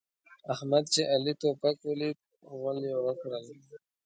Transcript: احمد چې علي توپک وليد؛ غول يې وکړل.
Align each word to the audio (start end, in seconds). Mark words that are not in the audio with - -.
احمد 0.53 0.83
چې 0.93 1.01
علي 1.13 1.33
توپک 1.41 1.75
وليد؛ 1.89 2.17
غول 2.57 2.77
يې 2.89 2.95
وکړل. 3.05 3.45